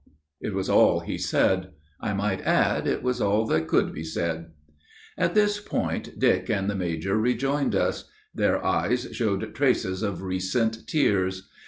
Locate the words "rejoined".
7.19-7.75